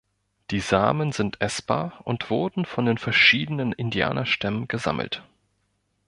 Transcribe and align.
Die 0.49 0.61
Samen 0.61 1.11
sind 1.11 1.39
essbar 1.41 2.01
und 2.05 2.31
wurden 2.31 2.65
von 2.65 2.85
den 2.87 2.97
verschiedenen 2.97 3.71
Indianer-Stämmen 3.71 4.67
gesammelt. 4.67 5.21